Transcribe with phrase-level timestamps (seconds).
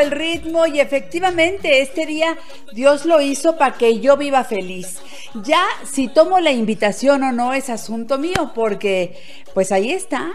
[0.00, 2.38] El ritmo y efectivamente este día
[2.72, 4.98] Dios lo hizo para que yo viva feliz.
[5.44, 9.16] Ya si tomo la invitación o no es asunto mío porque
[9.54, 10.32] pues ahí está.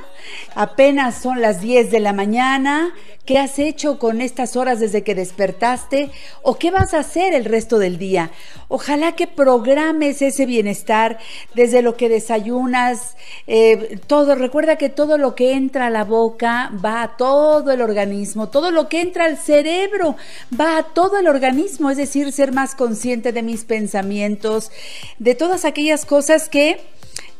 [0.55, 2.93] Apenas son las 10 de la mañana.
[3.25, 6.11] ¿Qué has hecho con estas horas desde que despertaste?
[6.43, 8.31] ¿O qué vas a hacer el resto del día?
[8.67, 11.17] Ojalá que programes ese bienestar
[11.55, 13.15] desde lo que desayunas,
[13.47, 14.35] eh, todo.
[14.35, 18.69] Recuerda que todo lo que entra a la boca va a todo el organismo, todo
[18.69, 20.15] lo que entra al cerebro
[20.59, 24.71] va a todo el organismo, es decir, ser más consciente de mis pensamientos,
[25.19, 26.79] de todas aquellas cosas que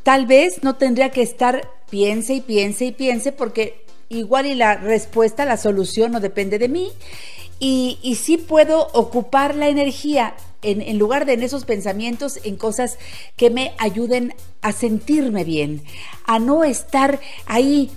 [0.03, 4.75] tal vez no tendría que estar piense y piense y piense porque igual y la
[4.75, 6.91] respuesta, la solución no depende de mí.
[7.59, 10.35] Y, y sí puedo ocupar la energía
[10.71, 12.97] en, lugar de en esos pensamientos, en cosas
[13.35, 15.81] que me ayuden a sentirme bien,
[16.25, 17.91] a no estar ahí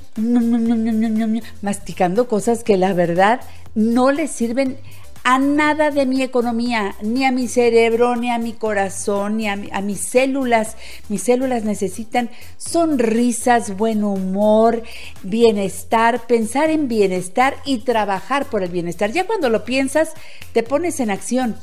[1.62, 3.40] masticando cosas que la verdad
[3.74, 4.78] no le sirven
[5.24, 9.56] a nada de mi economía, ni a mi cerebro, ni a mi corazón, ni a,
[9.56, 10.76] mis células.
[11.10, 14.82] Mis células necesitan sonrisas, buen humor,
[15.22, 19.12] bienestar, pensar en bienestar y trabajar por el bienestar.
[19.12, 20.14] Ya cuando lo piensas,
[20.54, 21.56] te pones en acción.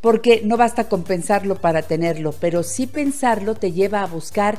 [0.00, 4.58] Porque no basta con pensarlo para tenerlo, pero sí pensarlo te lleva a buscar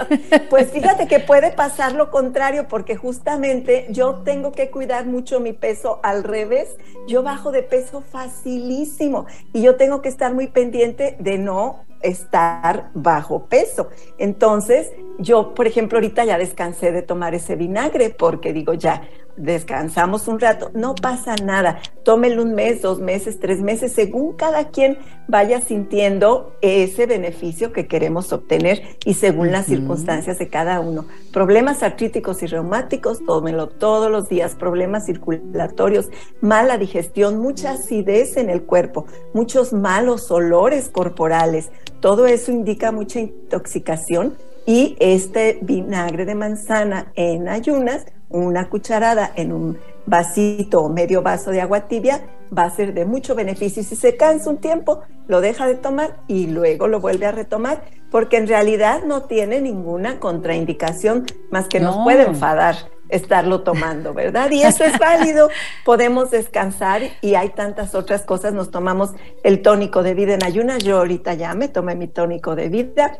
[0.50, 5.52] pues fíjate que puede pasar lo contrario porque justamente yo tengo que cuidar mucho mi
[5.52, 11.16] peso al revés, yo bajo de peso facilísimo y yo tengo que estar muy pendiente
[11.20, 13.88] de no estar bajo peso.
[14.18, 19.02] Entonces, yo, por ejemplo, ahorita ya descansé de tomar ese vinagre porque digo, ya,
[19.36, 24.68] descansamos un rato, no pasa nada, tómelo un mes, dos meses, tres meses, según cada
[24.68, 24.98] quien
[25.28, 29.52] vaya sintiendo ese beneficio que queremos obtener y según uh -huh.
[29.52, 31.06] las circunstancias de cada uno.
[31.32, 36.10] Problemas artríticos y reumáticos, tómelo todos los días, problemas circulatorios,
[36.40, 41.70] mala digestión, mucha acidez en el cuerpo, muchos malos olores corporales,
[42.00, 44.34] todo eso indica mucha intoxicación
[44.66, 51.50] y este vinagre de manzana en ayunas, una cucharada en un vasito o medio vaso
[51.50, 52.22] de agua tibia,
[52.56, 53.82] va a ser de mucho beneficio.
[53.82, 57.84] Si se cansa un tiempo, lo deja de tomar y luego lo vuelve a retomar,
[58.10, 61.94] porque en realidad no tiene ninguna contraindicación más que no.
[61.94, 62.76] nos puede enfadar.
[63.10, 64.50] estarlo tomando, ¿verdad?
[64.50, 65.48] Y eso es válido,
[65.84, 69.12] podemos descansar y hay tantas otras cosas, nos tomamos
[69.44, 73.18] el tónico de vida en ayunas, yo ahorita ya me tomé mi tónico de vida,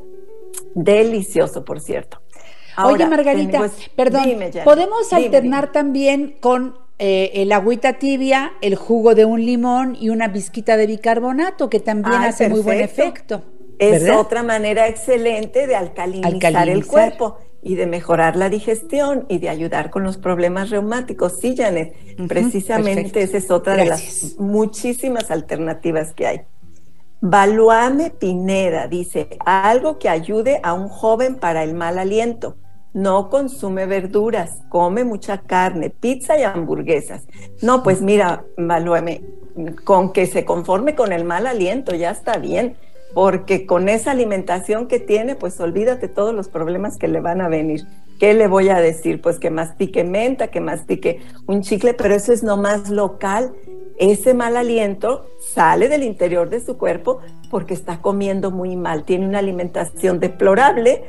[0.74, 2.23] delicioso, por cierto.
[2.82, 4.24] Oye, Margarita, perdón,
[4.64, 10.32] ¿podemos alternar también con eh, el agüita tibia, el jugo de un limón y una
[10.32, 13.42] pizquita de bicarbonato, que también hace muy buen efecto?
[13.78, 19.48] Es otra manera excelente de alcalinizar, el cuerpo y de mejorar la digestión y de
[19.48, 21.40] ayudar con los problemas reumáticos.
[21.40, 21.94] Sí, Janet,
[22.28, 26.40] precisamente esa es otra de las muchísimas alternativas que hay.
[27.20, 32.58] Valuame Pineda dice, algo que ayude a un joven para el mal aliento.
[32.94, 37.26] No consume verduras, come mucha carne, pizza y hamburguesas.
[37.60, 39.22] No, pues mira, Valuame,
[39.84, 42.76] con que se conforme con el mal aliento, ya está bien
[43.14, 47.48] porque con esa alimentación que tiene, pues olvídate todos los problemas que le van a
[47.48, 47.86] venir.
[48.18, 49.20] ¿Qué le voy a decir?
[49.20, 53.54] Pues que mastique menta, que mastique un chicle, pero eso es nomás local.
[53.98, 57.20] Ese mal aliento sale del interior de su cuerpo
[57.50, 61.04] porque está comiendo muy mal, tiene una alimentación deplorable,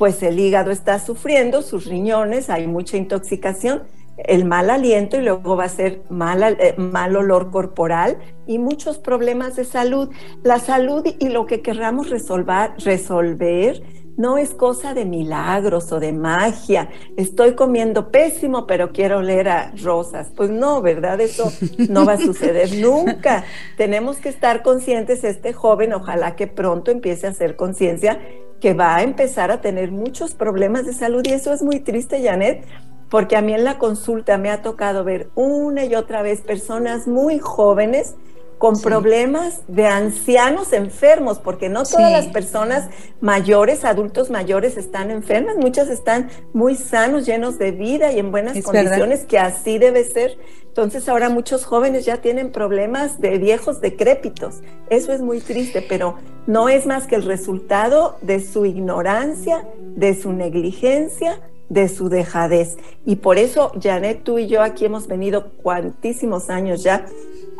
[0.00, 3.82] pues el hígado está sufriendo, sus riñones, hay mucha intoxicación
[4.16, 8.16] el mal aliento y luego va a ser mal, eh, mal olor corporal
[8.46, 10.08] y muchos problemas de salud.
[10.42, 13.82] La salud y lo que querramos resolver, resolver
[14.16, 16.88] no es cosa de milagros o de magia.
[17.18, 20.30] Estoy comiendo pésimo, pero quiero oler a rosas.
[20.34, 21.20] Pues no, ¿verdad?
[21.20, 21.52] Eso
[21.90, 23.44] no va a suceder nunca.
[23.76, 28.18] Tenemos que estar conscientes, este joven, ojalá que pronto empiece a hacer conciencia
[28.60, 31.22] que va a empezar a tener muchos problemas de salud.
[31.26, 32.64] Y eso es muy triste, Janet,
[33.08, 37.08] porque a mí en la consulta me ha tocado ver una y otra vez personas
[37.08, 38.14] muy jóvenes
[38.60, 42.90] con problemas de ancianos enfermos, porque no todas las personas
[43.22, 48.62] mayores, adultos mayores están enfermas, muchas están muy sanos, llenos de vida y en buenas
[48.62, 50.36] condiciones, que así debe ser.
[50.66, 54.56] Entonces ahora muchos jóvenes ya tienen problemas de viejos decrépitos.
[54.90, 56.16] Eso es muy triste, pero
[56.46, 59.66] no es más que el resultado de su ignorancia,
[59.96, 61.40] de su negligencia
[61.70, 62.76] de su dejadez.
[63.06, 67.06] Y por eso, Janet, tú y yo aquí hemos venido cuantísimos años ya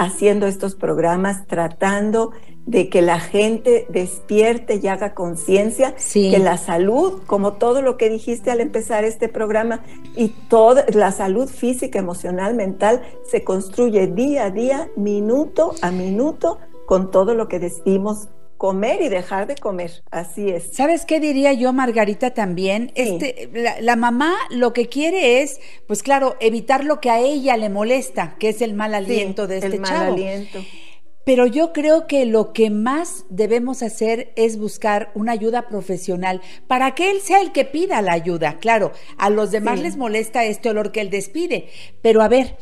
[0.01, 2.33] haciendo estos programas, tratando
[2.65, 8.09] de que la gente despierte y haga conciencia que la salud, como todo lo que
[8.09, 9.83] dijiste al empezar este programa,
[10.17, 16.59] y toda la salud física, emocional, mental, se construye día a día, minuto a minuto,
[16.87, 18.29] con todo lo que decimos
[18.61, 20.75] comer y dejar de comer, así es.
[20.75, 22.93] ¿Sabes qué diría yo, Margarita, también?
[22.95, 23.49] Este,
[23.81, 28.37] la, mamá lo que quiere es, pues claro, evitar lo que a ella le molesta,
[28.39, 30.63] que es el mal aliento de este el mal Aliento.
[31.25, 36.95] Pero yo creo que lo que más debemos hacer es buscar una ayuda profesional para
[36.95, 38.59] que él sea el que pida la ayuda.
[38.59, 41.71] Claro, a los demás les molesta este olor que él despide,
[42.03, 42.59] pero a ver,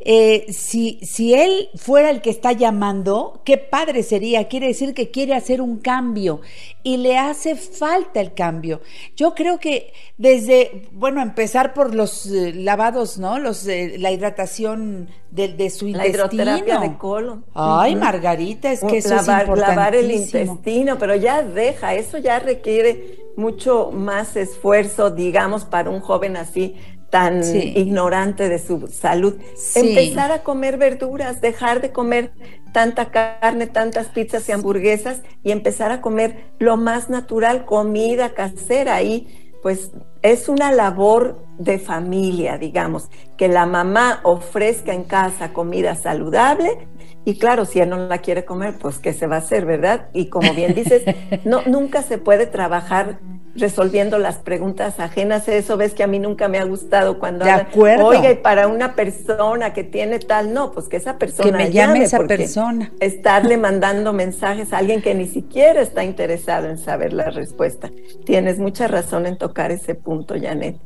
[0.00, 4.48] eh, si, si él fuera el que está llamando, qué padre sería.
[4.48, 6.40] Quiere decir que quiere hacer un cambio
[6.82, 8.80] y le hace falta el cambio.
[9.16, 13.38] Yo creo que desde, bueno, empezar por los eh, lavados, ¿no?
[13.38, 16.42] Los, eh, la hidratación de, de su la intestino.
[16.42, 17.44] hidroterapia de colon.
[17.54, 19.56] Ay, Margarita, es que eso es importantísimo.
[19.56, 26.00] Lavar el intestino, pero ya deja, eso ya requiere mucho más esfuerzo, digamos, para un
[26.00, 26.74] joven así
[27.10, 29.36] tan ignorante de su salud.
[29.74, 32.32] Empezar a comer verduras, dejar de comer
[32.72, 39.02] tanta carne, tantas pizzas y hamburguesas y empezar a comer lo más natural, comida casera.
[39.02, 39.90] Y pues
[40.22, 46.88] es una labor de familia, digamos, que la mamá ofrezca en casa comida saludable
[47.24, 50.08] y claro, si él no la quiere comer, pues qué se va a hacer, ¿verdad?
[50.14, 51.02] Y como bien dices,
[51.44, 53.18] no nunca se puede trabajar
[53.54, 55.48] resolviendo las preguntas ajenas.
[55.48, 58.06] Eso ves que a mí nunca me ha gustado cuando de acuerdo.
[58.06, 61.70] oiga, y para una persona que tiene tal, no, pues que esa persona que me
[61.70, 62.92] llame, esa persona.
[63.00, 67.90] Estarle mandando mensajes a alguien que ni siquiera está interesado en saber la respuesta.
[68.24, 70.76] Tienes mucha razón en tocar ese punto, Janet.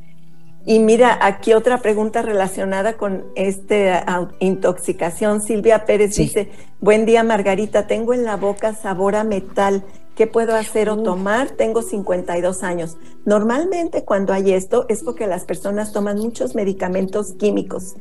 [0.67, 4.03] Y mira, aquí otra pregunta relacionada con esta
[4.39, 5.41] intoxicación.
[5.41, 9.83] Silvia Pérez dice, buen día Margarita, tengo en la boca sabor a metal.
[10.15, 11.51] ¿Qué puedo hacer o tomar?
[11.51, 12.97] Tengo 52 años.
[13.25, 17.95] Normalmente cuando hay esto es porque las personas toman muchos medicamentos químicos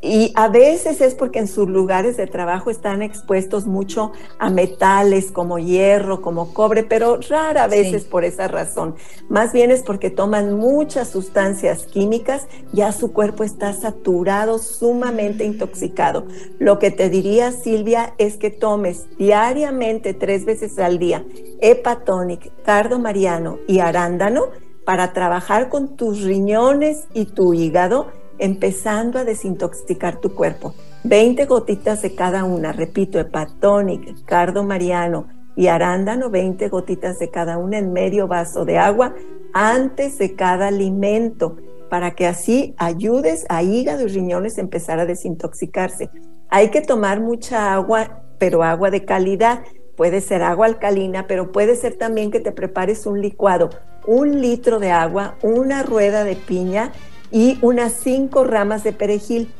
[0.00, 5.32] y a veces es porque en sus lugares de trabajo están expuestos mucho a metales
[5.32, 8.94] como hierro, como cobre, pero rara vez es por esa razón.
[9.28, 16.26] Más bien es porque toman muchas sustancias químicas, ya su cuerpo está saturado, sumamente intoxicado.
[16.60, 21.24] Lo que te diría, Silvia, es que tomes diariamente, tres veces al día,
[21.60, 24.46] hepatonic, cardo mariano y arándano
[24.84, 28.06] para trabajar con tus riñones y tu hígado,
[28.38, 30.74] empezando a desintoxicar tu cuerpo.
[31.04, 37.58] 20 gotitas de cada una, repito, hepatonic, cardo mariano y arándano, 20 gotitas de cada
[37.58, 39.14] una en medio vaso de agua
[39.52, 41.56] antes de cada alimento,
[41.88, 46.10] para que así ayudes a hígado y riñones a empezar a desintoxicarse.
[46.48, 49.62] Hay que tomar mucha agua, pero agua de calidad.
[49.96, 53.70] Puede ser agua alcalina, pero puede ser también que te prepares un licuado,
[54.06, 56.92] un litro de agua, una rueda de piña
[57.30, 59.52] y unas cinco ramas de perejil.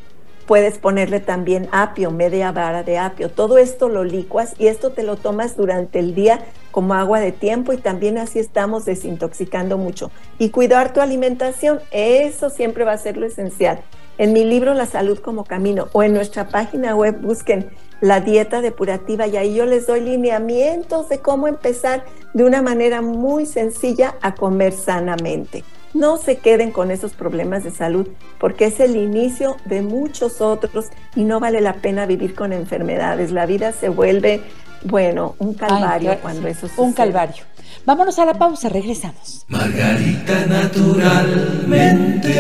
[0.47, 3.31] Puedes ponerle también apio, media vara de apio.
[3.31, 7.33] Todo esto lo licuas y esto te lo tomas durante el día como agua de
[7.33, 10.11] tiempo y también así estamos desintoxicando mucho.
[10.39, 13.81] Y cuidar tu alimentación, eso siempre va a ser lo esencial.
[14.17, 17.71] En mi libro La salud como camino o en nuestra página web busquen
[18.01, 23.03] la dieta depurativa y ahí yo les doy lineamientos de cómo empezar de una manera
[23.03, 25.63] muy sencilla a comer sanamente.
[25.95, 30.87] No se queden con esos problemas de salud porque es el inicio de muchos otros
[31.17, 33.31] y no vale la pena vivir con enfermedades.
[33.31, 34.43] La vida se vuelve,
[34.85, 36.83] bueno, un calvario Ay, cuando eso sucede.
[36.83, 37.45] Un calvario.
[37.87, 39.47] Vámonos a la pausa, regresamos.
[39.49, 42.33] Margarita naturalmente.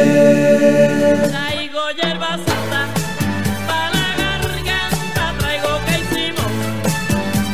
[1.31, 2.87] Traigo hierba santa
[3.67, 6.52] para la garganta, traigo que hicimos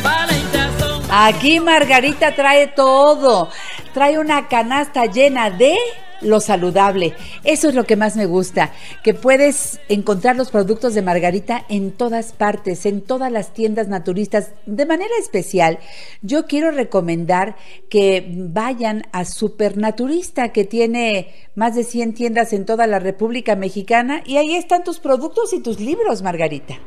[0.02, 1.02] para la hinchazón.
[1.10, 3.50] Aquí Margarita trae todo.
[3.94, 5.76] Trae una canasta llena de
[6.20, 7.14] lo saludable.
[7.44, 8.72] Eso es lo que más me gusta,
[9.02, 14.50] que puedes encontrar los productos de Margarita en todas partes, en todas las tiendas naturistas.
[14.66, 15.78] De manera especial,
[16.22, 17.56] yo quiero recomendar
[17.88, 24.22] que vayan a Supernaturista, que tiene más de 100 tiendas en toda la República Mexicana,
[24.26, 26.80] y ahí están tus productos y tus libros, Margarita.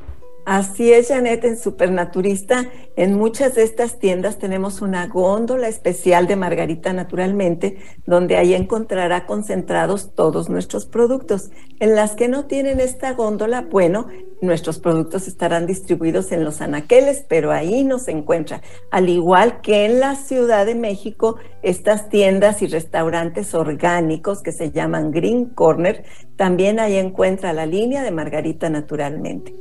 [0.49, 6.37] Así es, Janet, en Supernaturista, en muchas de estas tiendas tenemos una góndola especial de
[6.37, 11.51] Margarita Naturalmente, donde ahí encontrará concentrados todos nuestros productos.
[11.81, 14.07] En las que no tienen esta góndola, bueno,
[14.41, 18.61] nuestros productos estarán distribuidos en los anaqueles, pero ahí no se encuentra.
[18.89, 24.71] Al igual que en la Ciudad de México, estas tiendas y restaurantes orgánicos que se
[24.71, 26.05] llaman Green Corner,
[26.37, 29.53] también ahí encuentra la línea de Margarita Naturalmente.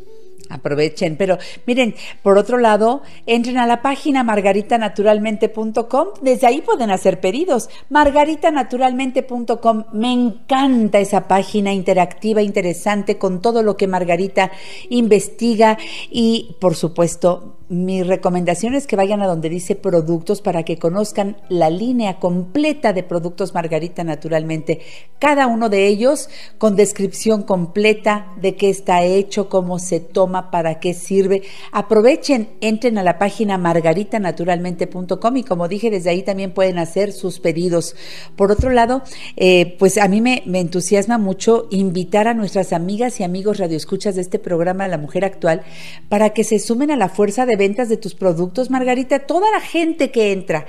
[0.49, 7.21] Aprovechen, pero miren, por otro lado, entren a la página margaritanaturalmente.com, desde ahí pueden hacer
[7.21, 7.69] pedidos.
[7.91, 14.53] margaritanaturalmente.com, me encanta esa página interactiva, interesante, con todo lo que Margarita
[14.88, 15.79] investiga
[16.11, 21.37] y, por supuesto, mi recomendación es que vayan a donde dice productos para que conozcan
[21.49, 24.80] la línea completa de productos Margarita naturalmente.
[25.18, 30.78] Cada uno de ellos con descripción completa de qué está hecho, cómo se toma, para
[30.78, 31.42] qué sirve.
[31.73, 37.40] Aprovechen, entren a la página margaritanaturalmente.com y como dije, desde ahí también pueden hacer sus
[37.40, 37.96] pedidos.
[38.37, 39.02] Por otro lado,
[39.37, 44.14] eh, pues a mí me, me entusiasma mucho invitar a nuestras amigas y amigos radioescuchas
[44.14, 45.62] de este programa La Mujer Actual
[46.08, 49.21] para que se sumen a la fuerza de ventas de tus productos, Margarita.
[49.21, 50.67] Toda la gente que entra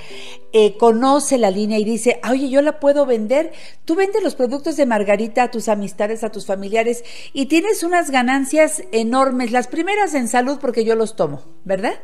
[0.53, 3.51] eh, conoce la línea y dice, oye, yo la puedo vender.
[3.85, 7.03] Tú vendes los productos de Margarita a tus amistades, a tus familiares
[7.33, 9.51] y tienes unas ganancias enormes.
[9.51, 11.95] Las primeras en salud porque yo los tomo, ¿verdad?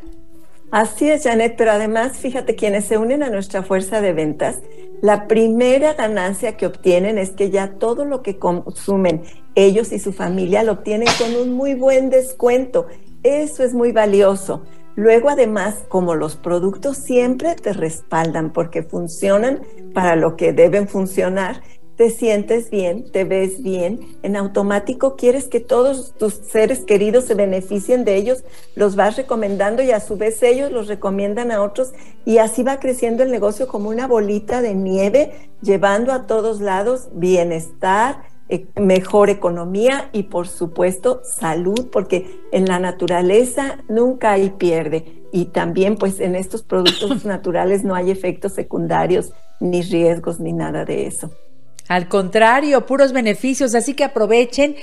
[0.72, 4.58] Así es, Janet, pero además, fíjate, quienes se unen a nuestra fuerza de ventas,
[5.04, 9.22] la primera ganancia que obtienen es que ya todo lo que consumen
[9.54, 12.88] ellos y su familia lo obtienen con un muy buen descuento.
[13.24, 14.64] Eso es muy valioso.
[14.96, 19.62] Luego, además, como los productos siempre te respaldan porque funcionan
[19.94, 21.62] para lo que deben funcionar,
[21.96, 27.36] te sientes bien, te ves bien, en automático quieres que todos tus seres queridos se
[27.36, 28.44] beneficien de ellos,
[28.76, 31.94] los vas recomendando y a su vez ellos los recomiendan a otros
[32.26, 37.10] y así va creciendo el negocio como una bolita de nieve, llevando a todos lados
[37.14, 38.24] bienestar,
[38.76, 45.96] mejor economía y por supuesto salud, porque en la naturaleza nunca hay pierde y también
[45.98, 51.32] pues en estos productos naturales no hay efectos secundarios ni riesgos ni nada de eso.
[51.90, 54.76] Al contrario, puros beneficios, así que aprovechen,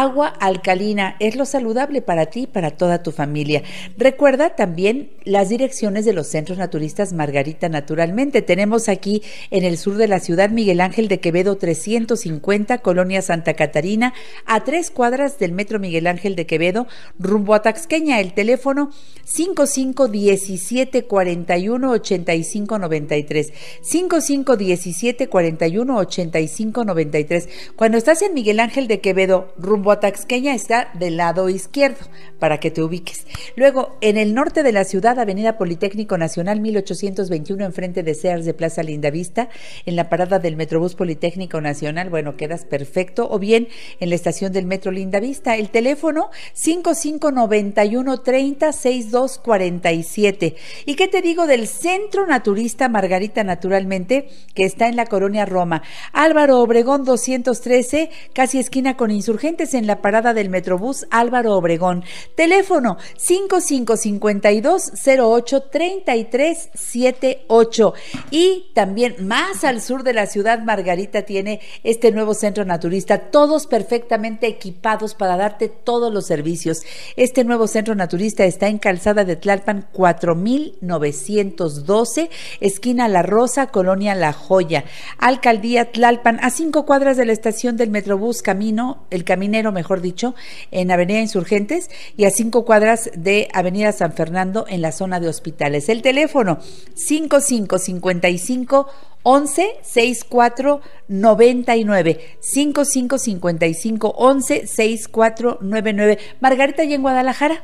[0.00, 3.62] agua alcalina, es lo saludable para ti y para toda tu familia.
[3.96, 8.42] Recuerda también las direcciones de los centros naturistas Margarita naturalmente.
[8.42, 13.54] Tenemos aquí en el sur de la ciudad Miguel Ángel de Quevedo 350, Colonia Santa
[13.54, 14.14] Catarina,
[14.46, 18.90] a tres cuadras del Metro Miguel Ángel de Quevedo, rumbo a Taxqueña, el teléfono
[19.24, 23.52] 55 17 41 85 93.
[23.80, 27.48] 55 17 41 85 93.
[27.76, 32.06] Cuando estás en Miguel Ángel de Quevedo, rumbo a Taxqueña, está del lado izquierdo,
[32.38, 33.26] para que te ubiques.
[33.56, 38.54] Luego, en el norte de la ciudad, Avenida Politécnico Nacional 1821, enfrente de Sears de
[38.54, 39.48] Plaza Lindavista,
[39.86, 43.28] en la parada del Metrobús Politécnico Nacional, bueno, quedas perfecto.
[43.30, 43.68] O bien
[44.00, 50.56] en la estación del Metro Lindavista, el teléfono 5591 30 62 47.
[50.86, 55.82] ¿Y qué te digo del Centro Naturista Margarita Naturalmente, que está en la colonia Roma?
[56.12, 62.04] Álvaro Obregón 213, casi esquina con insurgentes en la parada del Metrobús Álvaro Obregón.
[62.34, 67.94] Teléfono 5552 08 33 78.
[68.30, 73.66] Y también más al sur de la ciudad, Margarita tiene este nuevo centro naturista, todos
[73.66, 76.82] perfectamente equipados para darte todos los servicios.
[77.16, 84.32] Este nuevo centro naturista está en Calzada de Tlalpan 4912, esquina La Rosa, Colonia La
[84.32, 84.84] Joya,
[85.18, 89.24] Alcaldía Tlalpan, a cinco cuadras de la estación del Metrobús Camino, el
[89.62, 90.34] Mejor dicho,
[90.70, 95.28] en Avenida Insurgentes, y a cinco cuadras de Avenida San Fernando en la zona de
[95.28, 95.88] hospitales.
[95.88, 96.58] El teléfono
[96.94, 98.88] 5555
[99.22, 107.62] 11 64 99 5555 11 64 99 Margarita y en Guadalajara.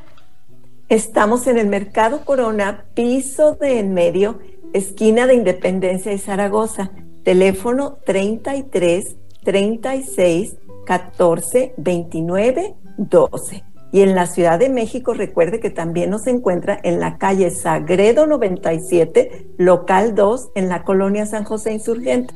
[0.89, 4.39] Estamos en el Mercado Corona, piso de en medio,
[4.73, 6.91] esquina de Independencia y Zaragoza.
[7.23, 10.55] Teléfono 33 36
[10.91, 13.63] 14 29 12.
[13.93, 18.27] Y en la Ciudad de México, recuerde que también nos encuentra en la calle Sagredo
[18.27, 22.33] 97, local 2, en la colonia San José Insurgente.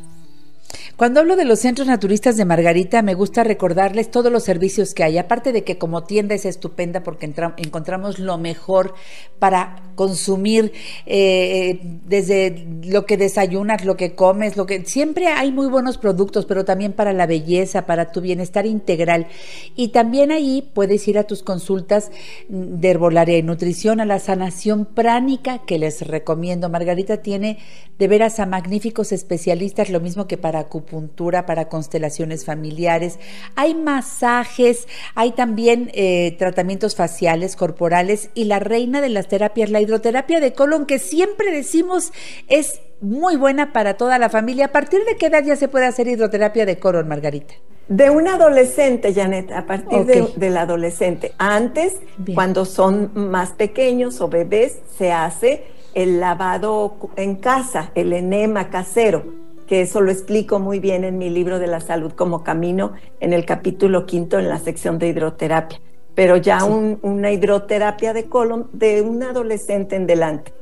[0.97, 5.03] Cuando hablo de los centros naturistas de Margarita, me gusta recordarles todos los servicios que
[5.03, 5.17] hay.
[5.17, 7.25] Aparte de que como tienda es estupenda porque
[7.57, 8.93] encontramos lo mejor
[9.37, 10.71] para consumir
[11.05, 16.45] eh, desde lo que desayunas, lo que comes, lo que siempre hay muy buenos productos,
[16.45, 19.27] pero también para la belleza, para tu bienestar integral.
[19.75, 22.11] Y también ahí puedes ir a tus consultas
[22.47, 26.69] de herbolaria y nutrición, a la sanación pránica que les recomiendo.
[26.69, 27.57] Margarita tiene
[27.97, 33.17] de veras a magníficos especialistas, lo mismo que para acupuntura, para constelaciones familiares.
[33.55, 39.81] Hay masajes, hay también eh, tratamientos faciales, corporales y la reina de las terapias, la
[39.81, 42.11] hidroterapia de colon, que siempre decimos
[42.47, 44.65] es muy buena para toda la familia.
[44.65, 47.53] ¿A partir de qué edad ya se puede hacer hidroterapia de colon, Margarita?
[47.87, 51.33] De un adolescente, Janet, a partir de- del adolescente.
[51.37, 52.33] Antes, Bien.
[52.35, 59.23] cuando son más pequeños o bebés, se hace el lavado en casa, el enema casero,
[59.67, 63.33] que eso lo explico muy bien en mi libro de la salud como camino, en
[63.33, 65.79] el capítulo quinto, en la sección de hidroterapia.
[66.13, 70.53] Pero ya un- una hidroterapia de colon de un adolescente en delante.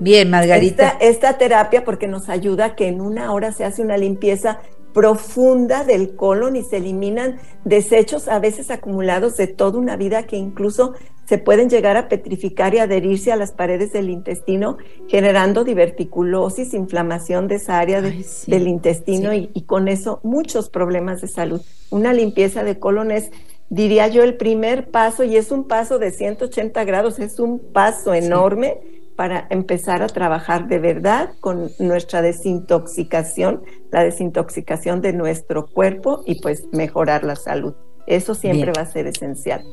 [0.00, 0.88] Bien, Margarita.
[0.88, 4.58] Esta, esta terapia porque nos ayuda a que en una hora se hace una limpieza
[4.92, 10.36] profunda del colon y se eliminan desechos a veces acumulados de toda una vida que
[10.36, 10.94] incluso
[11.28, 17.48] se pueden llegar a petrificar y adherirse a las paredes del intestino, generando diverticulosis, inflamación
[17.48, 19.50] de esa área de- Ay, sí, del intestino sí.
[19.54, 21.60] y, y con eso muchos problemas de salud.
[21.90, 23.30] Una limpieza de colon es,
[23.70, 28.14] diría yo, el primer paso y es un paso de 180 grados, es un paso
[28.14, 28.78] enorme
[29.16, 36.40] para empezar a trabajar de verdad con nuestra desintoxicación, la desintoxicación de nuestro cuerpo y
[36.40, 37.74] pues mejorar la salud.
[38.06, 38.74] Eso siempre Bien.
[38.76, 39.64] va a ser esencial.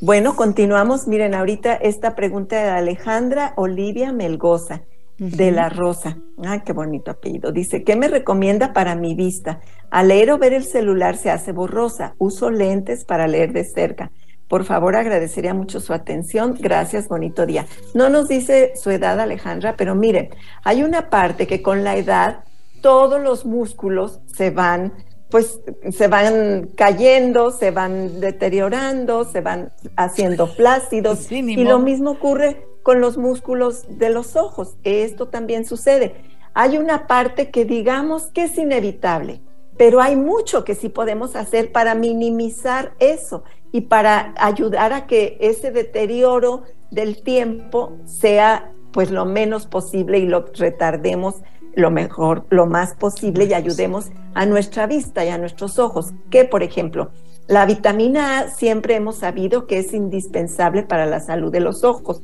[0.00, 1.06] Bueno, continuamos.
[1.06, 4.82] Miren, ahorita esta pregunta de Alejandra Olivia Melgoza,
[5.18, 6.18] de La Rosa.
[6.44, 7.52] Ah, qué bonito apellido.
[7.52, 9.60] Dice, ¿qué me recomienda para mi vista?
[9.90, 12.14] Al leer o ver el celular se hace borrosa.
[12.18, 14.10] Uso lentes para leer de cerca.
[14.48, 16.56] Por favor, agradecería mucho su atención.
[16.58, 17.66] Gracias, bonito día.
[17.94, 20.30] No nos dice su edad, Alejandra, pero miren,
[20.64, 22.40] hay una parte que con la edad
[22.82, 24.92] todos los músculos se van
[25.34, 32.12] pues se van cayendo, se van deteriorando, se van haciendo flácidos Sí, y lo mismo
[32.12, 34.76] ocurre con los músculos de los ojos.
[34.84, 36.14] Esto también sucede.
[36.54, 39.40] Hay una parte que digamos que es inevitable,
[39.76, 43.42] pero hay mucho que sí podemos hacer para minimizar eso
[43.72, 50.26] y para ayudar a que ese deterioro del tiempo sea pues lo menos posible y
[50.26, 51.42] lo retardemos
[51.76, 56.12] lo mejor, lo más posible y ayudemos a nuestra vista y a nuestros ojos.
[56.30, 57.10] Que, por ejemplo,
[57.46, 62.22] la vitamina A siempre hemos sabido que es indispensable para la salud de los ojos.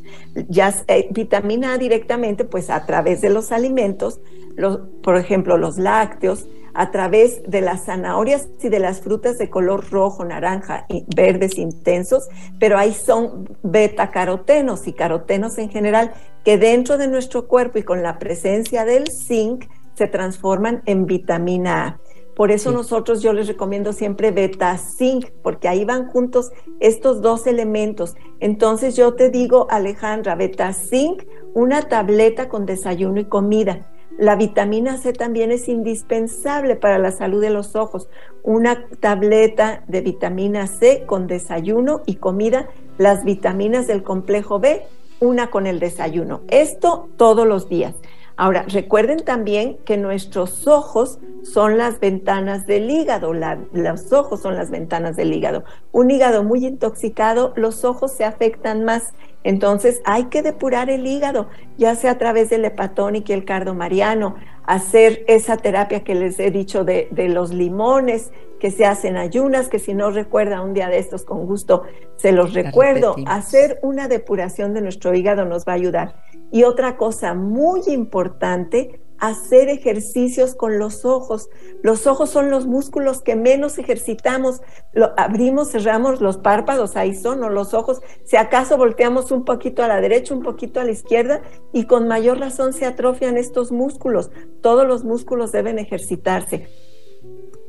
[0.49, 4.21] Ya eh, vitamina A directamente, pues a través de los alimentos,
[4.57, 9.51] los, por ejemplo, los lácteos, a través de las zanahorias y de las frutas de
[9.51, 16.13] color rojo, naranja y verdes intensos, pero ahí son beta-carotenos y carotenos en general
[16.45, 21.87] que dentro de nuestro cuerpo y con la presencia del zinc se transforman en vitamina
[21.87, 22.01] A.
[22.35, 22.77] Por eso Sí.
[22.77, 28.15] nosotros yo les recomiendo siempre beta zinc, porque ahí van juntos estos dos elementos.
[28.39, 33.91] Entonces yo te digo, Alejandra, beta zinc, una tableta con desayuno y comida.
[34.17, 38.09] La vitamina C también es indispensable para la salud de los ojos.
[38.43, 44.83] Una tableta de vitamina C con desayuno y comida, las vitaminas del complejo B,
[45.21, 46.41] una con el desayuno.
[46.49, 47.95] Esto todos los días.
[48.37, 54.71] Ahora, recuerden también que nuestros ojos son las ventanas del hígado, los ojos son las
[54.71, 55.65] ventanas del hígado.
[55.93, 59.13] Un hígado muy intoxicado, los ojos se afectan más.
[59.45, 64.37] Entonces hay que depurar el hígado, ya sea a través del hepatónico y el cardomariano,
[64.65, 69.81] hacer esa terapia que les he dicho de los limones, que se hacen ayunas, que
[69.81, 71.83] si no recuerda un día de estos con gusto
[72.17, 73.11] se los La recuerdo.
[73.11, 73.35] repetimos.
[73.35, 76.23] Hacer una depuración de nuestro hígado nos va a ayudar.
[76.53, 81.49] Y otra cosa muy importante, hacer ejercicios con los ojos.
[81.83, 84.63] Los ojos son los músculos que menos ejercitamos.
[84.93, 88.01] Lo, abrimos, cerramos los párpados, ahí son, o los ojos.
[88.25, 91.43] Si acaso volteamos un poquito a la derecha, un poquito a la izquierda,
[91.73, 94.31] y con mayor razón se atrofian estos músculos.
[94.63, 96.69] Todos los músculos deben ejercitarse.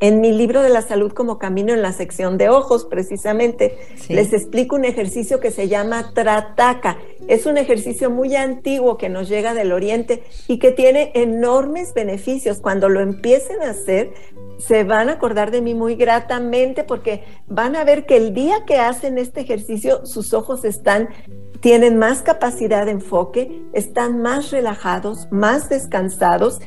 [0.01, 4.13] En mi libro de la salud como camino, en la sección de ojos, precisamente, Sí.
[4.15, 6.97] les explico un ejercicio que se llama Trataka.
[7.27, 12.57] Es un ejercicio muy antiguo que nos llega del oriente y que tiene enormes beneficios.
[12.61, 14.11] Cuando lo empiecen a hacer,
[14.57, 18.65] se van a acordar de mí muy gratamente porque van a ver que el día
[18.65, 21.09] que hacen este ejercicio, sus ojos están
[21.59, 26.59] tienen más capacidad de enfoque, están más relajados, más descansados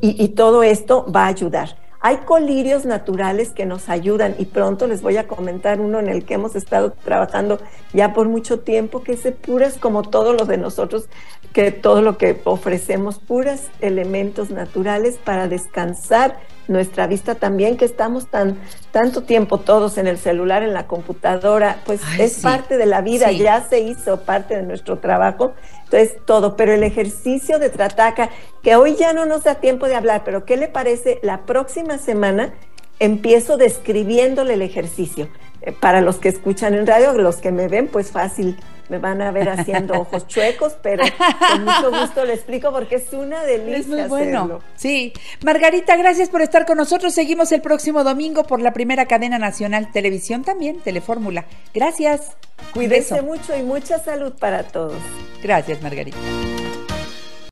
[0.00, 1.81] y, y todo esto va a ayudar.
[2.04, 6.24] Hay colirios naturales que nos ayudan y pronto les voy a comentar uno en el
[6.24, 7.60] que hemos estado trabajando
[7.92, 11.08] ya por mucho tiempo, que es de puras como todo lo de nosotros,
[11.52, 16.40] que todo lo que ofrecemos, puras elementos naturales para descansar
[16.72, 18.58] nuestra vista también, que estamos tan
[18.90, 22.42] tanto tiempo todos en el celular, en la computadora, pues Ay, es sí.
[22.42, 23.38] parte de la vida, Sí.
[23.38, 25.52] ya se hizo parte de nuestro trabajo.
[25.84, 28.30] Entonces, todo, pero el ejercicio de Trataca,
[28.62, 31.18] que hoy ya no nos da tiempo de hablar, pero ¿qué le parece?
[31.22, 32.52] La próxima semana
[32.98, 35.28] empiezo describiéndole el ejercicio.
[35.62, 38.56] Eh, Para los que escuchan en radio, los que me ven, pues fácil,
[38.92, 41.02] me van a ver haciendo ojos chuecos, pero
[41.50, 44.38] con mucho gusto le explico porque es una delicia Es muy bueno.
[44.40, 44.60] hacerlo.
[44.76, 45.14] Sí.
[45.42, 47.14] Margarita, gracias por estar con nosotros.
[47.14, 51.46] Seguimos el próximo domingo por la primera cadena nacional televisión también, Telefórmula.
[51.72, 52.36] Gracias.
[52.74, 55.00] Cuídense mucho y mucha salud para todos.
[55.42, 56.18] Gracias, Margarita.